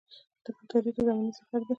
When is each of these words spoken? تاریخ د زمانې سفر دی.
تاریخ 0.71 0.93
د 0.95 0.97
زمانې 1.07 1.31
سفر 1.39 1.61
دی. 1.65 1.69